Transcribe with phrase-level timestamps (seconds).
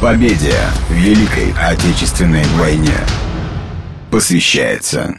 [0.00, 0.54] Победе
[0.88, 2.94] в Великой Отечественной войне
[4.12, 5.16] посвящается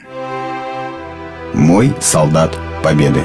[1.54, 3.22] Мой солдат Победы.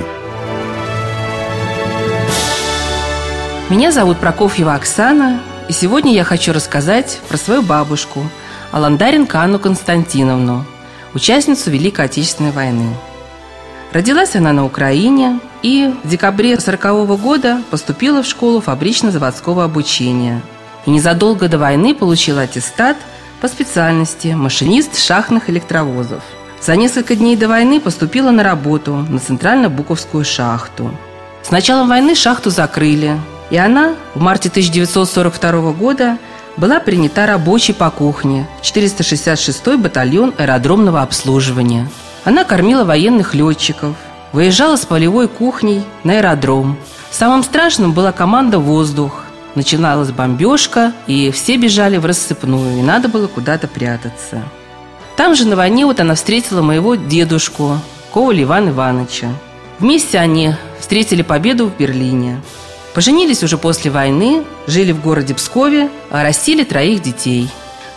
[3.70, 8.28] Меня зовут Прокофьева Оксана, и сегодня я хочу рассказать про свою бабушку,
[8.72, 10.66] Аландаренко Анну Константиновну,
[11.14, 12.92] участницу Великой Отечественной войны.
[13.92, 20.42] Родилась она на Украине и в декабре 1940 года поступила в школу фабрично-заводского обучения.
[20.86, 22.96] И незадолго до войны получила аттестат
[23.40, 26.22] по специальности машинист шахтных электровозов.
[26.60, 30.90] За несколько дней до войны поступила на работу на Центрально-Буковскую шахту.
[31.42, 33.20] С началом войны шахту закрыли,
[33.50, 36.18] и она в марте 1942 года
[36.56, 41.88] была принята рабочей по кухне в 466-й батальон аэродромного обслуживания.
[42.24, 43.94] Она кормила военных летчиков,
[44.32, 46.78] выезжала с полевой кухней на аэродром.
[47.10, 49.23] Самым страшным была команда «Воздух».
[49.54, 54.42] Начиналась бомбежка, и все бежали в рассыпную, и надо было куда-то прятаться.
[55.16, 57.78] Там же на войне вот она встретила моего дедушку,
[58.12, 59.28] Коваля Ивана Ивановича.
[59.78, 62.40] Вместе они встретили победу в Берлине.
[62.94, 67.48] Поженились уже после войны, жили в городе Пскове, а растили троих детей.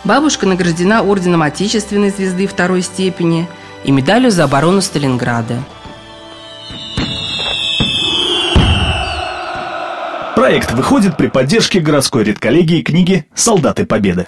[0.04, 3.48] Бабушка награждена орденом Отечественной звезды второй степени
[3.84, 5.62] и медалью за оборону Сталинграда.
[10.38, 14.26] Проект выходит при поддержке городской редколлегии книги «Солдаты Победы».